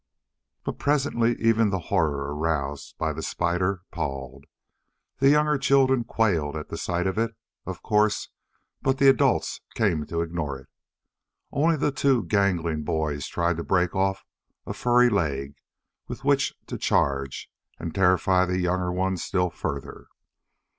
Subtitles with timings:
[0.63, 4.45] But presently even the horror aroused by the spider palled.
[5.19, 7.35] The younger children quailed at sight of it,
[7.67, 8.29] of course;
[8.81, 10.69] but the adults came to ignore it.
[11.51, 14.25] Only the two gangling boys tried to break off
[14.65, 15.53] a furry leg
[16.07, 20.07] with which to charge and terrify the younger ones still further.